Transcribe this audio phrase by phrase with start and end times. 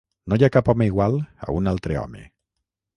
[0.31, 1.19] No hi ha cap home igual
[1.49, 2.29] a un altre home.